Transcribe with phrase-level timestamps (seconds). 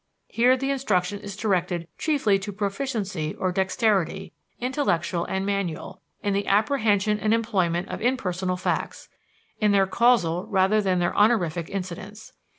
[0.29, 6.47] Here the instruction is directed chiefly to proficiency or dexterity, intellectual and manual, in the
[6.47, 9.09] apprehension and employment of impersonal facts,
[9.59, 12.33] in their casual rather than in their honorific incidence.